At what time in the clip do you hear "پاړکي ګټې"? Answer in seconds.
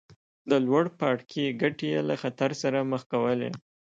0.99-1.87